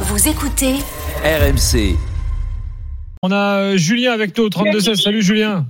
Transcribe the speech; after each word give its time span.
Vous 0.00 0.28
écoutez 0.28 0.74
RMC. 1.24 1.96
On 3.22 3.30
a 3.30 3.58
euh, 3.60 3.76
Julien 3.76 4.12
avec 4.12 4.36
nous 4.36 4.44
au 4.44 4.48
32-16. 4.48 4.96
Salut 5.02 5.22
Julien. 5.22 5.64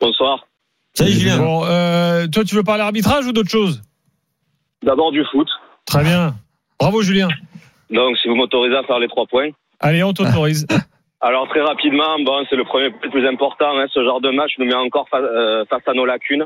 Bonsoir. 0.00 0.46
Salut 0.94 1.12
Julien. 1.12 1.38
Bon, 1.38 1.64
euh, 1.66 2.26
toi, 2.26 2.44
tu 2.44 2.54
veux 2.54 2.62
parler 2.62 2.82
arbitrage 2.82 3.26
ou 3.26 3.32
d'autre 3.32 3.50
chose 3.50 3.82
D'abord 4.82 5.12
du 5.12 5.22
foot. 5.30 5.48
Très 5.86 6.02
bien. 6.02 6.34
Bravo 6.78 7.02
Julien. 7.02 7.28
Donc, 7.90 8.16
si 8.18 8.28
vous 8.28 8.34
m'autorisez 8.34 8.76
à 8.76 8.82
faire 8.84 8.98
les 8.98 9.08
trois 9.08 9.26
points. 9.26 9.50
Allez, 9.80 10.02
on 10.02 10.12
t'autorise. 10.12 10.66
Alors, 11.20 11.46
très 11.50 11.60
rapidement, 11.60 12.18
bon, 12.24 12.44
c'est 12.48 12.56
le 12.56 12.64
premier 12.64 12.86
le 13.02 13.10
plus 13.10 13.28
important. 13.28 13.78
hein. 13.78 13.86
ce 13.92 14.02
genre 14.02 14.22
de 14.22 14.30
match 14.30 14.52
nous 14.58 14.64
met 14.64 14.74
encore 14.74 15.06
fa- 15.10 15.18
euh, 15.18 15.64
face 15.68 15.82
à 15.86 15.92
nos 15.92 16.06
lacunes, 16.06 16.44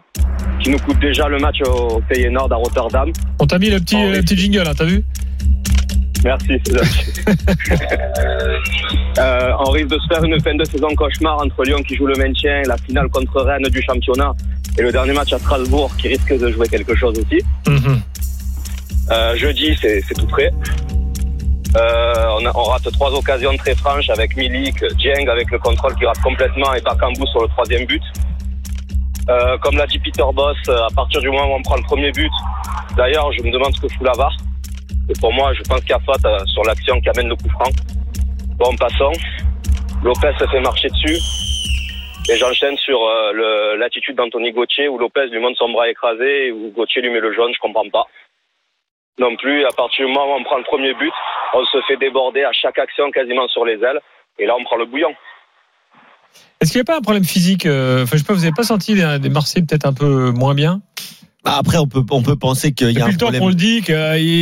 qui 0.61 0.71
nous 0.71 0.79
coûte 0.79 0.99
déjà 0.99 1.29
le 1.29 1.39
match 1.39 1.59
au 1.65 2.01
Pays 2.09 2.29
Nord 2.29 2.53
à 2.53 2.57
Rotterdam. 2.57 3.13
On 3.39 3.47
t'a 3.47 3.61
mis 3.61 3.71
le 3.71 3.79
petit, 3.79 3.95
Oh, 3.97 4.07
oui. 4.07 4.13
le 4.17 4.21
petit 4.23 4.37
jingle, 4.37 4.67
hein, 4.67 4.73
t'as 4.77 4.85
vu? 4.85 5.05
Merci. 6.25 6.53
euh, 9.19 9.53
on 9.67 9.71
risque 9.71 9.89
de 9.89 9.99
se 9.99 10.07
faire 10.15 10.25
une 10.25 10.41
fin 10.41 10.55
de 10.55 10.65
saison 10.65 10.89
cauchemar 10.97 11.39
entre 11.43 11.63
Lyon 11.65 11.83
qui 11.87 11.95
joue 11.97 12.07
le 12.07 12.17
maintien, 12.17 12.63
la 12.67 12.77
finale 12.79 13.09
contre 13.11 13.43
Rennes 13.43 13.69
du 13.71 13.83
championnat 13.83 14.33
et 14.79 14.83
le 14.83 14.91
dernier 14.91 15.13
match 15.13 15.33
à 15.33 15.39
Strasbourg 15.39 15.91
qui 15.99 16.09
risque 16.09 16.37
de 16.37 16.51
jouer 16.51 16.67
quelque 16.69 16.95
chose 16.95 17.15
aussi. 17.19 17.41
Mhm. 17.69 18.01
Euh, 19.11 19.37
jeudi, 19.37 19.77
c'est 19.81 20.03
tout 20.19 20.27
prêt. 20.27 20.51
Euh, 21.77 22.27
on, 22.41 22.47
a- 22.47 22.53
on 22.55 22.63
rate 22.65 22.91
trois 22.93 23.13
occasions 23.13 23.55
très 23.57 23.75
franches 23.75 24.09
avec 24.09 24.37
Milik, 24.37 24.77
Dieng 24.99 25.29
avec 25.29 25.51
le 25.51 25.59
contrôle 25.59 25.95
qui 25.97 26.07
rate 26.07 26.21
complètement 26.23 26.73
et 26.75 26.81
Bakambu 26.81 27.27
sur 27.33 27.43
le 27.43 27.49
troisième 27.49 27.85
but. 27.87 28.03
Euh, 29.29 29.57
comme 29.59 29.77
l'a 29.77 29.87
dit 29.87 29.99
Peter 29.99 30.23
Boss, 30.35 30.57
à 30.69 30.87
partir 30.95 31.21
du 31.21 31.29
moment 31.31 31.47
où 31.53 31.57
on 31.59 31.63
prend 31.63 31.77
le 31.77 31.83
premier 31.83 32.13
but, 32.13 32.31
d'ailleurs, 32.97 33.31
je 33.33 33.43
me 33.43 33.51
demande 33.51 33.75
ce 33.75 33.81
que 33.81 33.89
fout 33.89 34.07
la 34.07 34.13
VAR. 34.13 34.31
Pour 35.21 35.33
moi, 35.33 35.53
je 35.55 35.63
pense 35.63 35.81
qu'il 35.81 35.91
y 35.91 35.95
a 35.95 36.01
faute 36.01 36.25
euh, 36.25 36.39
sur 36.47 36.63
l'action 36.65 37.01
qui 37.01 37.09
amène 37.11 37.29
le 37.29 37.37
coup 37.37 37.49
franc. 37.51 37.71
Bon, 38.57 38.75
passons. 38.77 39.13
Lopez 40.03 40.33
se 40.39 40.47
fait 40.47 40.61
marcher 40.61 40.89
dessus. 40.89 41.19
Et 42.31 42.37
j'enchaîne 42.39 42.77
sur 42.79 42.99
euh, 43.03 43.77
l'attitude 43.77 44.17
d'Anthony 44.17 44.53
Gauthier 44.53 44.89
où 44.89 44.99
Lopez 44.99 45.27
lui 45.27 45.41
monte 45.41 45.57
son 45.57 45.71
bras 45.71 45.89
écrasé 45.89 46.47
et 46.47 46.53
où 46.53 46.73
Gauthier 46.75 47.03
lui 47.03 47.11
met 47.11 47.21
le 47.21 47.35
jaune, 47.35 47.53
je 47.55 47.61
comprends 47.61 47.89
pas 47.91 48.07
non 49.19 49.37
plus. 49.37 49.65
À 49.65 49.73
partir 49.77 50.07
du 50.07 50.13
moment 50.13 50.35
où 50.35 50.41
on 50.41 50.45
prend 50.45 50.59
le 50.59 50.65
premier 50.65 50.95
but, 50.95 51.13
on 51.55 51.65
se 51.65 51.81
fait 51.87 51.97
déborder 51.97 52.43
à 52.43 52.53
chaque 52.53 52.79
action 52.79 53.11
quasiment 53.11 53.47
sur 53.49 53.65
les 53.65 53.75
ailes. 53.75 54.01
Et 54.39 54.47
là, 54.47 54.55
on 54.59 54.65
prend 54.65 54.77
le 54.77 54.87
bouillon. 54.87 55.15
Est-ce 56.61 56.73
qu'il 56.73 56.81
n'y 56.81 56.85
a 56.85 56.93
pas 56.93 56.99
un 56.99 57.03
problème 57.03 57.25
physique 57.25 57.67
euh, 57.67 58.03
Enfin, 58.03 58.17
je 58.17 58.19
sais 58.19 58.27
pas, 58.27 58.33
vous 58.33 58.41
n'avez 58.41 58.53
pas 58.53 58.65
senti 58.65 58.95
des, 58.95 59.19
des 59.21 59.29
Marseillais 59.29 59.65
peut-être 59.65 59.87
un 59.87 59.93
peu 59.93 60.31
moins 60.33 60.55
bien? 60.55 60.81
Bah, 61.45 61.57
Après, 61.59 61.77
on 61.77 61.87
peut, 61.87 62.03
on 62.11 62.23
peut 62.23 62.37
penser 62.37 62.73
qu'il 62.73 62.87
y 62.87 62.91
a 62.91 62.93
Depuis 62.93 63.03
un 63.03 63.07
le 63.09 63.13
temps 63.17 63.19
problème. 63.27 63.43
qu'on 63.43 63.49
le 63.49 63.55
dit 63.55 63.83
qu'il 63.83 63.95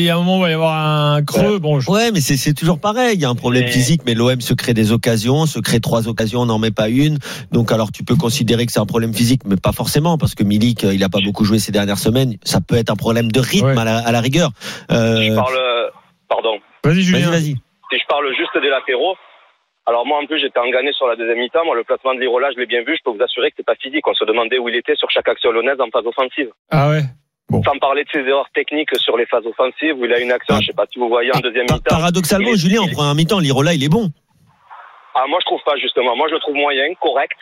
y 0.02 0.08
a 0.08 0.14
un 0.14 0.18
moment 0.18 0.36
où 0.36 0.38
il 0.38 0.42
va 0.42 0.50
y 0.50 0.52
avoir 0.54 0.76
un 0.76 1.22
creux. 1.24 1.58
Bon, 1.58 1.80
je- 1.80 1.90
Ouais, 1.90 2.12
mais 2.12 2.20
c'est 2.20 2.36
c'est 2.36 2.54
toujours 2.54 2.78
pareil. 2.78 3.14
Il 3.16 3.20
y 3.20 3.24
a 3.24 3.28
un 3.28 3.34
problème 3.34 3.64
Mais- 3.64 3.72
physique, 3.72 4.02
mais 4.06 4.14
l'OM 4.14 4.40
se 4.40 4.54
crée 4.54 4.72
des 4.72 4.92
occasions, 4.92 5.46
se 5.46 5.58
crée 5.58 5.80
trois 5.80 6.06
occasions, 6.06 6.42
on 6.42 6.46
n'en 6.46 6.58
met 6.60 6.70
pas 6.70 6.88
une. 6.88 7.18
Donc 7.50 7.72
alors 7.72 7.90
tu 7.90 8.04
peux 8.04 8.14
considérer 8.14 8.66
que 8.66 8.72
c'est 8.72 8.78
un 8.80 8.86
problème 8.86 9.12
physique, 9.12 9.42
mais 9.44 9.56
pas 9.56 9.72
forcément, 9.72 10.16
parce 10.16 10.36
que 10.36 10.44
Milik, 10.44 10.84
euh, 10.84 10.94
il 10.94 11.02
a 11.02 11.08
pas 11.08 11.18
beaucoup 11.24 11.44
joué 11.44 11.58
ces 11.58 11.72
dernières 11.72 11.98
semaines. 11.98 12.36
Ça 12.44 12.60
peut 12.60 12.76
être 12.76 12.90
un 12.90 12.96
problème 12.96 13.32
de 13.32 13.40
rythme 13.40 13.66
Ouais. 13.66 13.78
à, 13.78 13.84
la, 13.84 13.98
à 13.98 14.12
la 14.12 14.20
rigueur. 14.20 14.50
Euh, 14.92 15.22
Je 15.22 15.34
parle, 15.34 15.56
euh, 15.56 15.88
pardon, 16.28 16.50
Vas-y 16.84 16.94
vas-y, 16.94 17.02
Julien. 17.02 17.30
vas-y. 17.30 17.42
si 17.90 17.98
je 17.98 18.06
parle 18.08 18.26
juste 18.38 18.62
des 18.62 18.70
latéraux, 18.70 19.16
alors 19.86 20.06
moi 20.06 20.18
en 20.22 20.26
plus 20.26 20.38
j'étais 20.40 20.58
engané 20.60 20.92
sur 20.92 21.06
la 21.08 21.16
deuxième 21.16 21.38
mi-temps, 21.38 21.64
moi 21.64 21.74
le 21.76 21.84
placement 21.84 22.14
de 22.14 22.20
Lirola 22.20 22.50
je 22.54 22.58
l'ai 22.60 22.66
bien 22.66 22.82
vu, 22.82 22.96
je 22.96 23.02
peux 23.04 23.16
vous 23.16 23.22
assurer 23.22 23.50
que 23.50 23.56
c'est 23.58 23.66
pas 23.66 23.74
physique, 23.74 24.06
on 24.06 24.14
se 24.14 24.24
demandait 24.24 24.58
où 24.58 24.68
il 24.68 24.76
était 24.76 24.94
sur 24.96 25.10
chaque 25.10 25.28
action 25.28 25.50
lyonnaise 25.52 25.80
en 25.80 25.88
phase 25.90 26.06
offensive. 26.06 26.50
Ah 26.70 26.88
ouais. 26.90 27.02
Sans 27.64 27.78
parler 27.78 28.04
de 28.04 28.08
ses 28.10 28.20
erreurs 28.20 28.48
techniques 28.54 28.94
sur 28.96 29.16
les 29.18 29.26
phases 29.26 29.44
offensives 29.46 29.94
où 29.98 30.04
il 30.06 30.12
a 30.12 30.18
une 30.20 30.32
action, 30.32 30.54
Ah. 30.56 30.60
je 30.60 30.66
sais 30.68 30.72
pas 30.72 30.86
si 30.90 30.98
vous 30.98 31.08
voyez 31.08 31.30
en 31.36 31.40
deuxième 31.40 31.66
Par- 31.66 31.76
mi-temps. 31.78 31.94
paradoxalement, 31.96 32.54
Julien, 32.54 32.80
en 32.82 32.88
première 32.88 33.14
mi-temps, 33.14 33.40
l'Irola, 33.40 33.74
il 33.74 33.84
est 33.84 33.88
bon. 33.90 34.08
Ah 35.14 35.24
moi 35.28 35.38
je 35.42 35.46
trouve 35.46 35.60
pas 35.64 35.76
justement, 35.76 36.16
moi 36.16 36.26
je 36.28 36.34
le 36.34 36.40
trouve 36.40 36.54
moyen, 36.54 36.84
correct. 37.00 37.36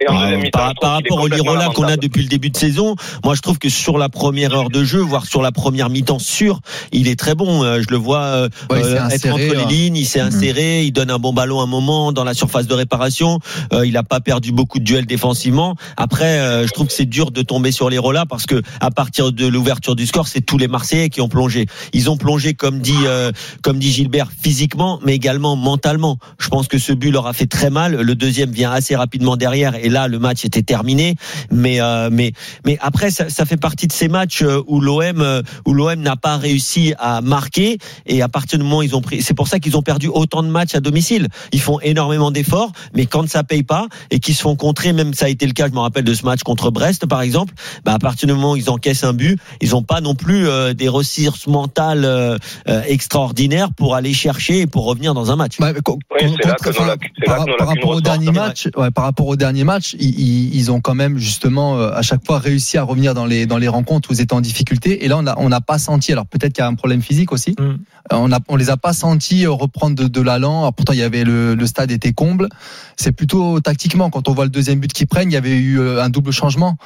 Et 0.00 0.08
en 0.08 0.50
par, 0.50 0.74
par 0.80 0.92
rapport 0.94 1.20
au 1.20 1.28
Lirola 1.28 1.68
qu'on 1.68 1.84
a 1.84 1.96
depuis 1.96 2.22
le 2.22 2.28
début 2.28 2.50
de 2.50 2.56
saison, 2.56 2.96
moi 3.22 3.36
je 3.36 3.40
trouve 3.42 3.60
que 3.60 3.68
sur 3.68 3.96
la 3.96 4.08
première 4.08 4.52
heure 4.52 4.68
de 4.68 4.82
jeu, 4.82 4.98
voire 4.98 5.24
sur 5.24 5.40
la 5.40 5.52
première 5.52 5.88
mi-temps 5.88 6.18
sûr, 6.18 6.58
il 6.90 7.06
est 7.06 7.16
très 7.18 7.36
bon. 7.36 7.62
Euh, 7.62 7.80
Je 7.80 7.86
le 7.92 7.96
vois 7.96 8.22
euh, 8.22 8.48
Ouais, 8.70 8.82
euh, 8.84 8.96
être 8.96 9.02
inséré, 9.04 9.30
entre 9.32 9.54
les 9.54 9.62
hein. 9.62 9.68
lignes, 9.68 9.96
il 9.96 10.04
s'est 10.04 10.20
Mhm. 10.20 10.26
inséré, 10.34 10.84
il 10.84 10.90
donne 10.90 11.12
un 11.12 11.20
bon 11.20 11.32
ballon 11.32 11.60
un 11.60 11.66
moment 11.66 12.10
dans 12.10 12.24
la 12.24 12.34
surface 12.34 12.66
de 12.66 12.74
réparation. 12.74 13.38
Euh, 13.72 13.86
il 13.86 13.92
n'a 13.92 14.02
pas 14.02 14.18
perdu 14.18 14.50
beaucoup 14.50 14.80
de 14.80 14.84
duels 14.84 15.06
défensivement. 15.06 15.76
Après, 15.96 16.40
euh, 16.40 16.66
je 16.66 16.72
trouve 16.72 16.88
que 16.88 16.92
c'est 16.92 17.06
dur 17.06 17.30
de 17.30 17.42
tomber 17.42 17.70
sur 17.70 17.88
l'Irola 17.88 18.26
parce 18.26 18.46
que 18.46 18.62
à 18.80 18.90
partir 18.90 19.30
de 19.30 19.46
l'ouverture 19.46 19.94
du 19.94 20.06
score, 20.06 20.26
c'est 20.26 20.40
tous 20.40 20.58
les 20.58 20.66
Marseillais 20.66 21.08
qui 21.08 21.20
ont 21.20 21.28
plongé. 21.28 21.66
Ils 21.92 22.10
ont 22.10 22.16
plongé 22.16 22.54
comme 22.54 22.80
dit 22.80 22.92
euh, 23.06 23.30
comme 23.62 23.78
dit 23.78 23.92
Gilbert 23.92 24.30
physiquement, 24.42 24.98
mais 25.04 25.14
également 25.14 25.54
mentalement. 25.54 26.18
Je 26.40 26.48
pense 26.48 26.66
que 26.66 26.78
ce 26.78 26.92
but 26.92 27.12
leur 27.12 27.28
a 27.28 27.32
fait 27.32 27.46
très 27.46 27.70
mal. 27.70 27.94
Le 27.94 28.14
deuxième 28.16 28.50
vient 28.50 28.72
assez 28.72 28.96
rapidement 28.96 29.36
derrière 29.36 29.76
et 29.76 29.83
là 29.88 30.08
le 30.08 30.18
match 30.18 30.44
était 30.44 30.62
terminé. 30.62 31.16
Mais 31.50 31.80
euh, 31.80 32.08
mais 32.12 32.32
mais 32.64 32.78
après 32.80 33.10
ça, 33.10 33.28
ça 33.28 33.44
fait 33.44 33.56
partie 33.56 33.86
de 33.86 33.92
ces 33.92 34.08
matchs 34.08 34.42
euh, 34.42 34.62
où 34.66 34.80
l'OM 34.80 35.20
euh, 35.20 35.42
où 35.66 35.74
l'OM 35.74 36.00
n'a 36.00 36.16
pas 36.16 36.36
réussi 36.36 36.94
à 36.98 37.20
marquer 37.20 37.78
et 38.06 38.22
à 38.22 38.28
partir 38.28 38.58
du 38.58 38.64
moment 38.64 38.78
où 38.78 38.82
ils 38.82 38.96
ont 38.96 39.00
pris, 39.02 39.22
c'est 39.22 39.34
pour 39.34 39.48
ça 39.48 39.58
qu'ils 39.58 39.76
ont 39.76 39.82
perdu 39.82 40.08
autant 40.08 40.42
de 40.42 40.48
matchs 40.48 40.74
à 40.74 40.80
domicile. 40.80 41.28
Ils 41.52 41.60
font 41.60 41.80
énormément 41.80 42.30
d'efforts, 42.30 42.72
mais 42.94 43.06
quand 43.06 43.28
ça 43.28 43.44
paye 43.44 43.62
pas 43.62 43.86
et 44.10 44.18
qu'ils 44.20 44.34
se 44.34 44.42
font 44.42 44.56
contrer, 44.56 44.92
même 44.92 45.14
ça 45.14 45.26
a 45.26 45.28
été 45.28 45.46
le 45.46 45.52
cas, 45.52 45.68
je 45.68 45.72
me 45.72 45.78
rappelle 45.80 46.04
de 46.04 46.14
ce 46.14 46.24
match 46.24 46.42
contre 46.42 46.70
Brest 46.70 47.06
par 47.06 47.22
exemple, 47.22 47.54
bah 47.84 47.94
à 47.94 47.98
partir 47.98 48.26
du 48.26 48.34
moment 48.34 48.52
où 48.52 48.56
ils 48.56 48.70
encaissent 48.70 49.04
un 49.04 49.12
but, 49.12 49.38
ils 49.60 49.70
n'ont 49.70 49.82
pas 49.82 50.00
non 50.00 50.14
plus 50.14 50.48
euh, 50.48 50.74
des 50.74 50.88
ressources 50.88 51.46
mentales 51.46 52.04
euh, 52.04 52.36
euh, 52.68 52.82
extraordinaires 52.86 53.68
pour 53.76 53.94
aller 53.94 54.12
chercher 54.12 54.60
et 54.60 54.66
pour 54.66 54.84
revenir 54.86 55.14
dans 55.14 55.30
un 55.30 55.36
match. 55.36 55.58
Ouais, 55.60 55.72
mais 55.72 55.80
co- 55.80 55.98
Oui, 56.12 56.26
con- 56.28 56.34
c'est 56.40 56.48
là 56.48 56.54
contre- 56.54 56.64
que 56.64 56.68
nos 56.70 56.76
enfin, 56.84 56.86
lac- 56.94 57.10
c'est 57.18 57.24
par, 57.26 57.38
là 57.38 57.44
que 57.44 57.50
nos 57.50 57.56
par 57.56 57.66
lacunes 57.66 57.78
rapport 57.82 57.90
au 57.90 57.94
ressortent. 57.96 58.04
dernier 58.04 58.30
match, 58.32 58.68
ouais, 58.76 58.90
par 58.90 59.04
rapport 59.04 59.26
au 59.26 59.36
dernier 59.36 59.64
match, 59.64 59.73
ils, 59.78 60.18
ils- 60.20 60.54
ils 60.54 60.70
ont 60.70 60.80
quand 60.80 60.94
même 60.94 61.18
justement 61.18 61.78
euh, 61.78 61.90
à 61.92 62.02
chaque 62.02 62.24
fois 62.24 62.38
réussi 62.38 62.78
à 62.78 62.82
revenir 62.82 63.14
dans 63.14 63.26
les 63.26 63.46
dans 63.46 63.58
les 63.58 63.68
rencontres 63.68 64.10
où 64.10 64.14
ils 64.14 64.20
étaient 64.20 64.34
en 64.34 64.40
difficulté. 64.40 65.04
Et 65.04 65.08
là, 65.08 65.16
on 65.18 65.26
a 65.26 65.34
on 65.38 65.48
n'a 65.48 65.60
pas 65.60 65.78
senti. 65.78 66.12
Alors 66.12 66.26
peut-être 66.26 66.52
qu'il 66.52 66.62
y 66.62 66.66
a 66.66 66.68
un 66.68 66.74
problème 66.74 67.02
physique 67.02 67.32
aussi. 67.32 67.54
Mm. 67.58 67.62
Euh, 67.62 67.76
On 68.12 68.32
a 68.32 68.38
on 68.48 68.56
les 68.56 68.70
a 68.70 68.76
pas 68.76 68.92
sentis 68.92 69.44
euh, 69.46 69.50
reprendre 69.50 69.94
de, 69.96 70.08
de 70.08 70.20
l'allant. 70.20 70.60
Alors, 70.60 70.74
Pourtant, 70.74 70.92
il 70.92 70.98
y 70.98 71.02
avait 71.02 71.24
le, 71.24 71.54
le 71.54 71.66
stade 71.66 71.90
était 71.90 72.12
comble. 72.12 72.48
C'est 72.96 73.12
plutôt 73.12 73.60
tactiquement 73.60 74.10
quand 74.10 74.28
on 74.28 74.34
voit 74.34 74.44
le 74.44 74.50
deuxième 74.50 74.78
but 74.80 74.92
qu'ils 74.92 75.06
prennent, 75.06 75.30
il 75.30 75.34
y 75.34 75.38
avait 75.38 75.56
eu 75.58 75.80
un 75.80 76.08
double 76.10 76.30
changement. 76.32 76.76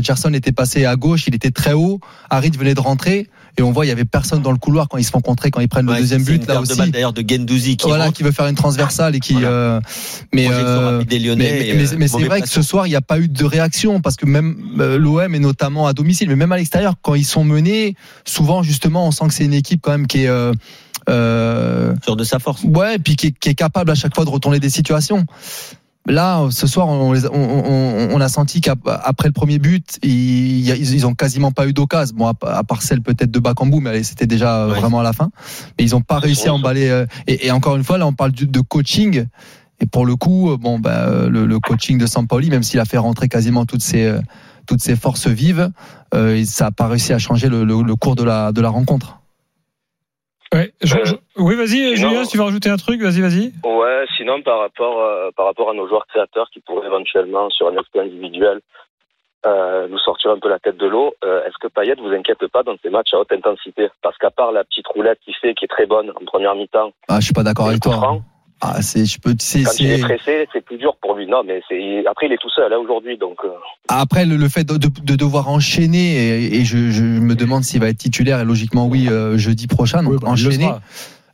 Gerson 0.00 0.32
était 0.32 0.52
passé 0.52 0.84
à 0.84 0.94
gauche, 0.94 1.26
il 1.26 1.34
était 1.34 1.50
très 1.50 1.72
haut. 1.72 1.98
Harit 2.30 2.50
venait 2.56 2.74
de 2.74 2.80
rentrer 2.80 3.28
et 3.58 3.62
on 3.62 3.70
voit 3.72 3.84
il 3.84 3.88
y 3.88 3.92
avait 3.92 4.04
personne 4.04 4.40
dans 4.42 4.52
le 4.52 4.58
couloir 4.58 4.88
quand 4.88 4.98
ils 4.98 5.04
se 5.04 5.10
font 5.10 5.20
contrer 5.20 5.50
quand 5.50 5.60
ils 5.60 5.68
prennent 5.68 5.86
le 5.86 5.96
deuxième 5.96 6.24
but 6.24 6.42
une 6.42 6.46
là 6.46 6.60
aussi. 6.60 6.90
d'ailleurs 6.90 7.12
de 7.12 7.22
Gendouzi 7.26 7.76
qui 7.76 7.86
voilà, 7.86 8.04
rentre. 8.04 8.16
qui 8.16 8.22
veut 8.22 8.32
faire 8.32 8.46
une 8.46 8.54
transversale 8.54 9.14
et 9.14 9.20
qui. 9.20 9.34
Voilà. 9.34 9.48
euh, 9.48 9.80
mais 10.32 10.48
euh, 10.50 10.96
rapide 10.96 11.08
des 11.08 11.18
Lyonnais 11.18 11.74
mais, 11.74 11.84
euh, 11.84 11.96
mais 11.98 12.08
c'est 12.08 12.24
vrai 12.24 12.40
que 12.40 12.48
ce 12.48 12.62
soir, 12.62 12.86
il 12.86 12.90
n'y 12.90 12.96
a 12.96 13.02
pas 13.02 13.18
eu 13.18 13.28
de 13.28 13.44
réaction 13.44 14.00
parce 14.00 14.16
que 14.16 14.26
même 14.26 14.56
euh, 14.80 14.98
l'OM 14.98 15.34
et 15.34 15.38
notamment 15.38 15.86
à 15.86 15.92
domicile, 15.92 16.28
mais 16.28 16.36
même 16.36 16.52
à 16.52 16.56
l'extérieur, 16.56 16.94
quand 17.02 17.14
ils 17.14 17.24
sont 17.24 17.44
menés, 17.44 17.96
souvent 18.24 18.62
justement, 18.62 19.06
on 19.06 19.10
sent 19.10 19.28
que 19.28 19.34
c'est 19.34 19.44
une 19.44 19.54
équipe 19.54 19.80
quand 19.82 19.92
même 19.92 20.06
qui 20.06 20.24
est. 20.24 20.28
Euh, 20.28 20.52
euh, 21.08 21.94
sur 22.04 22.16
de 22.16 22.22
sa 22.22 22.38
force. 22.38 22.62
ouais, 22.62 22.94
et 22.94 22.98
puis 22.98 23.16
qui 23.16 23.28
est, 23.28 23.38
qui 23.38 23.48
est 23.48 23.54
capable 23.54 23.90
à 23.90 23.94
chaque 23.94 24.14
fois 24.14 24.24
de 24.24 24.30
retourner 24.30 24.60
des 24.60 24.70
situations. 24.70 25.26
Là, 26.06 26.48
ce 26.50 26.66
soir, 26.66 26.88
on, 26.88 27.12
les 27.12 27.26
a- 27.26 27.30
on, 27.32 27.36
on- 27.38 28.08
on 28.16 28.20
a 28.20 28.28
senti 28.28 28.60
qu'après 28.60 29.28
le 29.28 29.32
premier 29.32 29.58
but, 29.60 29.98
ils, 30.02 30.68
ils 30.68 31.06
ont 31.06 31.14
quasiment 31.14 31.52
pas 31.52 31.68
eu 31.68 31.72
d'occasion. 31.72 32.16
Bon, 32.16 32.26
à, 32.26 32.64
part 32.64 32.82
celle 32.82 33.02
peut-être 33.02 33.30
de 33.30 33.38
Bakambu, 33.38 33.78
mais 33.80 33.90
allez, 33.90 34.02
c'était 34.02 34.26
déjà 34.26 34.64
euh, 34.64 34.72
Ouais. 34.72 34.80
vraiment 34.80 34.98
à 35.00 35.04
la 35.04 35.12
fin. 35.12 35.30
Mais 35.78 35.84
ils 35.84 35.94
ont 35.94 36.00
pas 36.00 36.18
réussi 36.18 36.48
à 36.48 36.54
emballer. 36.54 36.88
euh, 36.88 37.06
et, 37.28 37.46
et 37.46 37.50
encore 37.52 37.76
une 37.76 37.84
fois, 37.84 37.98
là, 37.98 38.06
on 38.06 38.12
parle 38.14 38.32
de 38.32 38.60
coaching. 38.60 39.26
Et 39.80 39.86
pour 39.86 40.04
le 40.04 40.16
coup, 40.16 40.50
euh, 40.50 40.56
bon, 40.56 40.80
bah, 40.80 41.28
le, 41.28 41.46
le 41.46 41.60
coaching 41.60 41.98
de 41.98 42.06
Sampaoli, 42.06 42.50
même 42.50 42.62
s'il 42.64 42.80
a 42.80 42.84
fait 42.84 42.98
rentrer 42.98 43.28
quasiment 43.28 43.64
toutes 43.64 43.82
ses 43.82 44.16
toutes 44.66 44.80
ses 44.80 44.94
forces 44.94 45.26
vives, 45.26 45.70
euh, 46.14 46.44
ça 46.44 46.66
a 46.66 46.70
pas 46.70 46.86
réussi 46.86 47.12
à 47.12 47.18
changer 47.18 47.48
le, 47.48 47.64
le- 47.64 47.82
le 47.82 47.96
cours 47.96 48.14
de 48.16 48.22
la 48.24 48.52
de 48.52 48.60
la 48.60 48.68
rencontre. 48.70 49.18
Ouais. 50.54 50.72
Je- 50.82 50.94
je- 51.04 51.14
oui, 51.42 51.54
vas-y, 51.56 51.96
Julien, 51.96 52.24
si 52.24 52.30
tu 52.32 52.36
veux 52.38 52.44
rajouter 52.44 52.70
un 52.70 52.76
truc, 52.76 53.00
vas-y, 53.02 53.20
vas-y. 53.20 53.52
Ouais, 53.64 54.04
sinon 54.16 54.40
par 54.42 54.60
rapport 54.60 55.00
euh, 55.02 55.30
par 55.36 55.46
rapport 55.46 55.70
à 55.70 55.74
nos 55.74 55.86
joueurs 55.88 56.06
créateurs 56.06 56.48
qui 56.52 56.60
pourraient 56.60 56.86
éventuellement 56.86 57.50
sur 57.50 57.68
un 57.68 57.76
exploit 57.76 58.02
individuel 58.02 58.60
euh, 59.44 59.88
nous 59.88 59.98
sortir 59.98 60.30
un 60.30 60.38
peu 60.38 60.48
la 60.48 60.58
tête 60.60 60.76
de 60.76 60.86
l'eau, 60.86 61.14
euh, 61.24 61.44
est-ce 61.44 61.54
que 61.60 61.66
Payet 61.66 61.96
vous 62.00 62.12
inquiète 62.14 62.46
pas 62.52 62.62
dans 62.62 62.76
ces 62.82 62.90
matchs 62.90 63.12
à 63.12 63.18
haute 63.18 63.32
intensité? 63.32 63.88
Parce 64.02 64.16
qu'à 64.18 64.30
part 64.30 64.52
la 64.52 64.62
petite 64.64 64.86
roulette 64.86 65.18
qu'il 65.24 65.34
fait 65.34 65.54
qui 65.54 65.64
est 65.64 65.68
très 65.68 65.86
bonne 65.86 66.10
en 66.10 66.24
première 66.24 66.54
mi-temps, 66.54 66.92
Ah, 67.08 67.18
je 67.18 67.24
suis 67.24 67.34
pas 67.34 67.42
d'accord 67.42 67.66
avec 67.68 67.80
toi. 67.82 67.94
franc, 67.96 68.22
Ah, 68.60 68.80
c'est, 68.82 69.04
je 69.04 69.18
peux, 69.20 69.34
c'est, 69.40 69.64
quand 69.64 69.72
il 69.80 69.90
est 69.90 69.98
pressé, 70.00 70.48
c'est 70.52 70.64
plus 70.64 70.76
dur 70.76 70.94
pour 71.02 71.16
lui. 71.16 71.26
Non, 71.26 71.42
mais 71.44 71.60
c'est 71.68 72.06
après 72.06 72.26
il 72.26 72.32
est 72.32 72.40
tout 72.40 72.50
seul 72.50 72.70
là 72.70 72.78
aujourd'hui, 72.78 73.18
donc 73.18 73.38
euh, 73.44 73.48
Après, 73.88 74.24
le, 74.26 74.36
le 74.36 74.48
fait 74.48 74.62
de, 74.62 74.76
de- 74.76 74.86
de 75.04 75.16
devoir 75.16 75.48
enchaîner, 75.48 76.14
et, 76.44 76.60
et 76.60 76.64
je, 76.64 76.90
je 76.92 77.02
me 77.02 77.34
demande 77.34 77.64
s'il 77.64 77.80
va 77.80 77.88
être 77.88 77.98
titulaire, 77.98 78.38
et 78.38 78.44
logiquement 78.44 78.86
oui, 78.86 79.08
euh, 79.10 79.36
jeudi 79.38 79.66
prochain, 79.66 80.04
donc 80.04 80.12
Oui, 80.12 80.18
bah, 80.22 80.28
enchaîner, 80.30 80.66
euh, 80.68 80.78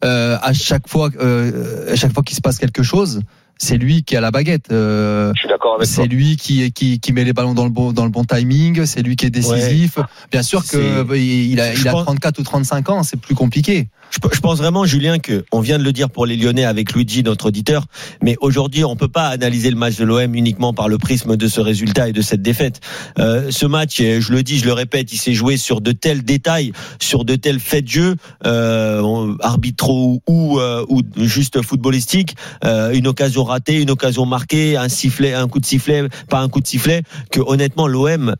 à 0.02 0.52
chaque 0.52 0.88
fois, 0.88 1.10
euh, 1.20 1.92
à 1.92 1.96
chaque 1.96 2.12
fois 2.12 2.22
qu'il 2.22 2.36
se 2.36 2.40
passe 2.40 2.58
quelque 2.58 2.82
chose, 2.82 3.20
c'est 3.58 3.76
lui 3.76 4.02
qui 4.02 4.16
a 4.16 4.20
la 4.20 4.30
baguette. 4.30 4.70
euh, 4.72 5.32
je 5.34 5.40
suis 5.40 5.48
d'accord 5.48 5.74
avec 5.76 5.86
toi. 5.88 6.02
c'est 6.04 6.08
lui 6.08 6.36
qui, 6.36 6.70
qui, 6.72 7.00
qui 7.00 7.12
met 7.12 7.24
les 7.24 7.32
ballons 7.32 7.54
dans 7.54 7.64
le 7.64 7.70
bon, 7.70 7.92
dans 7.92 8.04
le 8.04 8.10
bon 8.10 8.24
timing, 8.24 8.86
c'est 8.86 9.02
lui 9.02 9.16
qui 9.16 9.26
est 9.26 9.30
décisif. 9.30 9.98
Bien 10.30 10.42
sûr 10.42 10.64
que 10.66 11.14
il 11.16 11.60
a, 11.60 11.74
je 11.74 11.80
il 11.82 11.88
a 11.88 11.92
pense- 11.92 12.04
34 12.04 12.38
ou 12.38 12.42
35 12.42 12.90
ans, 12.90 13.02
c'est 13.02 13.18
plus 13.20 13.34
compliqué. 13.34 13.88
Je, 14.10 14.40
pense 14.40 14.56
vraiment, 14.56 14.86
Julien, 14.86 15.18
que 15.18 15.44
on 15.52 15.60
vient 15.60 15.78
de 15.78 15.84
le 15.84 15.92
dire 15.92 16.08
pour 16.08 16.24
les 16.24 16.34
Lyonnais 16.36 16.64
avec 16.64 16.94
Luigi, 16.94 17.22
notre 17.22 17.46
auditeur, 17.48 17.84
mais 18.22 18.36
aujourd'hui, 18.40 18.82
on 18.82 18.96
peut 18.96 19.06
pas 19.08 19.26
analyser 19.28 19.68
le 19.68 19.76
match 19.76 19.96
de 19.96 20.04
l'OM 20.04 20.34
uniquement 20.34 20.72
par 20.72 20.88
le 20.88 20.96
prisme 20.96 21.36
de 21.36 21.46
ce 21.46 21.60
résultat 21.60 22.08
et 22.08 22.12
de 22.14 22.22
cette 22.22 22.40
défaite. 22.40 22.80
Euh, 23.18 23.50
ce 23.50 23.66
match, 23.66 23.98
je 24.00 24.32
le 24.32 24.42
dis, 24.42 24.58
je 24.58 24.64
le 24.64 24.72
répète, 24.72 25.12
il 25.12 25.18
s'est 25.18 25.34
joué 25.34 25.58
sur 25.58 25.82
de 25.82 25.92
tels 25.92 26.22
détails, 26.24 26.72
sur 27.02 27.26
de 27.26 27.34
tels 27.34 27.60
faits 27.60 27.84
de 27.84 27.90
jeu, 27.90 28.16
euh, 28.46 29.34
arbitraux 29.40 30.22
ou, 30.26 30.58
euh, 30.58 30.86
ou 30.88 31.02
juste 31.18 31.60
footballistique, 31.62 32.34
euh, 32.64 32.92
une 32.92 33.06
occasion 33.08 33.44
ratée, 33.48 33.80
une 33.80 33.90
occasion 33.90 34.26
marquée, 34.26 34.76
un 34.76 34.88
sifflet, 34.88 35.34
un 35.34 35.48
coup 35.48 35.60
de 35.60 35.66
sifflet, 35.66 36.08
pas 36.28 36.40
un 36.40 36.48
coup 36.48 36.60
de 36.60 36.66
sifflet, 36.66 37.02
que 37.32 37.40
honnêtement, 37.40 37.86
l'OM, 37.86 38.34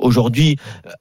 aujourd'hui, 0.00 0.56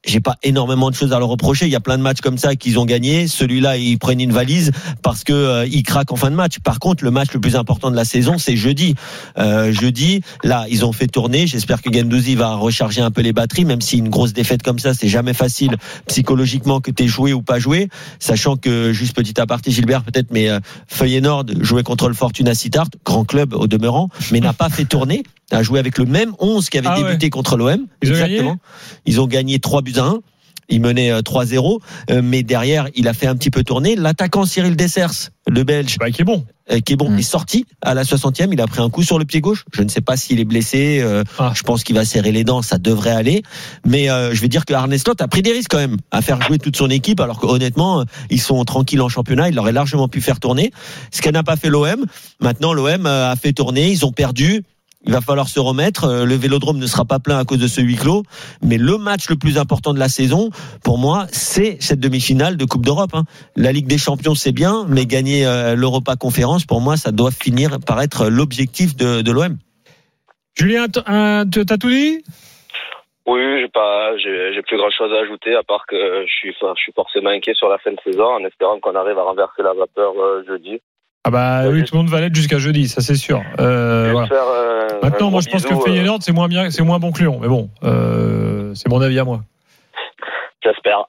j'ai 0.05 0.19
pas 0.19 0.35
énormément 0.43 0.89
de 0.89 0.95
choses 0.95 1.13
à 1.13 1.19
leur 1.19 1.29
reprocher. 1.29 1.65
Il 1.65 1.71
y 1.71 1.75
a 1.75 1.79
plein 1.79 1.97
de 1.97 2.03
matchs 2.03 2.21
comme 2.21 2.37
ça 2.37 2.55
qu'ils 2.55 2.79
ont 2.79 2.85
gagné. 2.85 3.27
Celui-là, 3.27 3.77
ils 3.77 3.97
prennent 3.97 4.21
une 4.21 4.31
valise 4.31 4.71
parce 5.01 5.23
que 5.23 5.33
euh, 5.33 5.65
ils 5.65 5.83
craquent 5.83 6.11
en 6.11 6.15
fin 6.15 6.31
de 6.31 6.35
match. 6.35 6.59
Par 6.59 6.79
contre, 6.79 7.03
le 7.03 7.11
match 7.11 7.29
le 7.33 7.39
plus 7.39 7.55
important 7.55 7.91
de 7.91 7.95
la 7.95 8.05
saison, 8.05 8.37
c'est 8.37 8.57
jeudi. 8.57 8.95
Euh, 9.37 9.71
jeudi, 9.71 10.21
là, 10.43 10.65
ils 10.69 10.85
ont 10.85 10.91
fait 10.91 11.07
tourner. 11.07 11.47
J'espère 11.47 11.81
que 11.81 11.91
Gendouzi 11.91 12.35
va 12.35 12.55
recharger 12.55 13.01
un 13.01 13.11
peu 13.11 13.21
les 13.21 13.33
batteries, 13.33 13.65
même 13.65 13.81
si 13.81 13.97
une 13.97 14.09
grosse 14.09 14.33
défaite 14.33 14.63
comme 14.63 14.79
ça, 14.79 14.93
c'est 14.93 15.07
jamais 15.07 15.33
facile 15.33 15.75
psychologiquement 16.07 16.81
que 16.81 16.91
tu 16.91 17.07
joué 17.07 17.33
ou 17.33 17.41
pas 17.41 17.59
joué. 17.59 17.89
Sachant 18.19 18.55
que, 18.55 18.93
juste 18.93 19.15
petit 19.15 19.39
aparté, 19.39 19.71
Gilbert, 19.71 20.03
peut-être, 20.03 20.31
mais 20.31 20.49
euh, 20.49 20.59
Feyenoord 20.87 21.45
jouait 21.61 21.83
contre 21.83 22.07
le 22.07 22.13
Fortuna 22.13 22.53
Sittard, 22.53 22.87
grand 23.05 23.25
club 23.25 23.53
au 23.53 23.67
demeurant, 23.67 24.09
mais 24.31 24.39
n'a 24.39 24.53
pas 24.53 24.69
fait 24.69 24.85
tourner 24.85 25.23
a 25.51 25.63
joué 25.63 25.79
avec 25.79 25.97
le 25.97 26.05
même 26.05 26.33
11 26.39 26.69
qui 26.69 26.77
avait 26.77 26.87
ah 26.89 26.97
débuté 27.01 27.29
contre 27.29 27.57
l'OM. 27.57 27.87
Exactement. 28.01 28.57
Ils 29.05 29.19
ont 29.19 29.27
gagné 29.27 29.59
3 29.59 29.81
buts 29.81 29.93
à 29.97 30.03
1. 30.03 30.19
Il 30.69 30.81
menait 30.81 31.11
3-0, 31.11 31.79
euh, 32.11 32.13
euh, 32.13 32.21
mais 32.23 32.43
derrière, 32.43 32.87
il 32.95 33.07
a 33.07 33.13
fait 33.13 33.27
un 33.27 33.35
petit 33.35 33.49
peu 33.49 33.63
tourner. 33.63 33.95
L'attaquant 33.95 34.45
Cyril 34.45 34.75
Dessers, 34.75 35.31
le 35.47 35.63
Belge, 35.63 35.97
bah, 35.99 36.11
qui 36.11 36.21
est 36.21 36.25
bon, 36.25 36.45
euh, 36.71 36.79
qui 36.79 36.93
est 36.93 36.95
bon, 36.95 37.09
mm. 37.09 37.17
est 37.17 37.23
sorti 37.23 37.65
à 37.81 37.95
la 37.95 38.03
60e. 38.03 38.49
Il 38.51 38.61
a 38.61 38.67
pris 38.67 38.81
un 38.81 38.89
coup 38.91 39.01
sur 39.01 39.17
le 39.17 39.25
pied 39.25 39.41
gauche. 39.41 39.65
Je 39.73 39.81
ne 39.81 39.89
sais 39.89 40.01
pas 40.01 40.15
s'il 40.15 40.39
est 40.39 40.45
blessé. 40.45 41.03
Ah. 41.39 41.53
Je 41.55 41.63
pense 41.63 41.83
qu'il 41.83 41.95
va 41.95 42.05
serrer 42.05 42.31
les 42.31 42.43
dents. 42.43 42.61
Ça 42.61 42.77
devrait 42.77 43.11
aller. 43.11 43.41
Mais 43.83 44.07
je 44.07 44.39
vais 44.39 44.47
dire 44.47 44.65
que 44.65 44.73
Arne 44.73 44.95
Slot 44.95 45.15
a 45.19 45.27
pris 45.27 45.41
des 45.41 45.51
risques 45.51 45.71
quand 45.71 45.77
même 45.77 45.97
à 46.11 46.21
faire 46.21 46.39
jouer 46.41 46.59
toute 46.59 46.77
son 46.77 46.89
équipe, 46.89 47.19
alors 47.19 47.39
qu'honnêtement, 47.39 48.05
ils 48.29 48.41
sont 48.41 48.63
tranquilles 48.63 49.01
en 49.01 49.09
championnat. 49.09 49.49
Il 49.49 49.57
aurait 49.57 49.71
largement 49.71 50.07
pu 50.07 50.21
faire 50.21 50.39
tourner. 50.39 50.71
Ce 51.11 51.21
qu'elle 51.21 51.33
n'a 51.33 51.43
pas 51.43 51.55
fait 51.55 51.69
l'OM. 51.69 52.05
Maintenant, 52.39 52.73
l'OM 52.73 53.05
a 53.07 53.35
fait 53.35 53.53
tourner. 53.53 53.91
Ils 53.91 54.05
ont 54.05 54.11
perdu. 54.11 54.63
Il 55.05 55.13
va 55.13 55.21
falloir 55.21 55.47
se 55.47 55.59
remettre. 55.59 56.03
Euh, 56.05 56.25
le 56.25 56.35
Vélodrome 56.35 56.77
ne 56.77 56.85
sera 56.85 57.05
pas 57.05 57.19
plein 57.19 57.39
à 57.39 57.45
cause 57.45 57.59
de 57.59 57.67
ce 57.67 57.79
huis 57.81 57.95
clos, 57.95 58.23
mais 58.61 58.77
le 58.77 58.97
match 58.97 59.29
le 59.29 59.37
plus 59.37 59.57
important 59.57 59.93
de 59.93 59.99
la 59.99 60.09
saison, 60.09 60.49
pour 60.83 60.97
moi, 60.97 61.25
c'est 61.31 61.81
cette 61.81 61.99
demi-finale 61.99 62.57
de 62.57 62.65
Coupe 62.65 62.85
d'Europe. 62.85 63.11
Hein. 63.13 63.23
La 63.55 63.71
Ligue 63.71 63.87
des 63.87 63.97
Champions, 63.97 64.35
c'est 64.35 64.51
bien, 64.51 64.85
mais 64.89 65.05
gagner 65.05 65.45
euh, 65.45 65.75
l'Europa 65.75 66.15
Conférence, 66.15 66.65
pour 66.65 66.81
moi, 66.81 66.97
ça 66.97 67.11
doit 67.11 67.31
finir 67.31 67.79
par 67.85 68.01
être 68.01 68.27
l'objectif 68.27 68.95
de, 68.95 69.21
de 69.21 69.31
l'OM. 69.31 69.57
Julien, 70.57 70.87
tu 70.89 70.99
as 70.99 71.45
tout 71.77 71.89
dit? 71.89 72.21
Oui, 73.25 73.61
j'ai 73.61 73.67
pas, 73.67 74.17
j'ai 74.17 74.61
plus 74.63 74.77
grand 74.77 74.89
chose 74.89 75.13
à 75.13 75.21
ajouter 75.21 75.55
à 75.55 75.61
part 75.61 75.85
que 75.87 76.25
je 76.25 76.33
suis, 76.33 76.51
je 76.59 76.81
suis 76.81 76.91
forcément 76.93 77.29
inquiet 77.29 77.53
sur 77.53 77.69
la 77.69 77.77
fin 77.77 77.91
de 77.91 77.99
saison 78.03 78.25
en 78.25 78.43
espérant 78.43 78.79
qu'on 78.79 78.95
arrive 78.95 79.19
à 79.19 79.23
renverser 79.23 79.61
la 79.61 79.73
vapeur 79.73 80.13
euh, 80.17 80.43
jeudi. 80.47 80.81
Ah 81.25 81.31
bah 81.31 81.63
oui, 81.67 81.83
tout 81.83 81.95
le 81.95 81.99
monde 81.99 82.09
va 82.09 82.21
l'être 82.21 82.35
jusqu'à 82.35 82.59
jeudi, 82.59 82.87
ça 82.87 83.01
c'est 83.01 83.15
sûr. 83.15 83.41
Euh, 83.59 84.13
euh, 84.13 84.87
Maintenant, 85.03 85.29
moi 85.31 85.41
je 85.41 85.49
pense 85.49 85.65
que 85.65 85.73
euh. 85.73 85.79
Feyenoord 85.79 86.19
c'est 86.21 86.31
moins 86.31 86.47
bien, 86.47 86.69
c'est 86.69 86.83
moins 86.83 86.99
bon 86.99 87.11
que 87.11 87.19
Lyon, 87.19 87.39
mais 87.41 87.49
bon, 87.49 87.69
c'est 88.73 88.87
mon 88.87 89.01
avis 89.01 89.19
à 89.19 89.25
moi. 89.25 89.41
J'espère. 90.63 91.05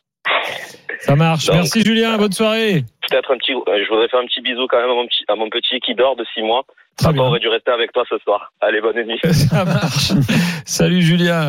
Ça 1.01 1.15
marche. 1.15 1.49
Merci 1.53 1.83
Julien, 1.83 2.17
bonne 2.19 2.33
soirée. 2.33 2.85
Peut-être 3.09 3.33
un 3.33 3.39
petit, 3.39 3.53
je 3.53 3.89
voudrais 3.89 4.09
faire 4.09 4.21
un 4.21 4.27
petit 4.27 4.41
bisou 4.41 4.67
quand 4.69 4.81
même 4.81 4.91
à 4.91 4.95
mon 4.95 5.07
petit, 5.07 5.25
à 5.29 5.35
mon 5.35 5.49
petit 5.49 5.81
qui 5.81 5.95
dort 5.95 6.17
de 6.17 6.25
6 6.35 6.43
mois. 6.43 6.65
Très 6.97 7.13
bien. 7.13 7.23
aurait 7.23 7.41
dû 7.41 7.49
rester 7.49 7.71
avec 7.71 7.93
toi 7.93 8.05
ce 8.09 8.19
soir. 8.19 8.53
Allez, 8.61 8.81
bonne 8.81 9.03
nuit. 9.03 9.19
Ça 9.33 9.65
marche. 9.65 10.13
Salut 10.67 11.01
Julien. 11.01 11.47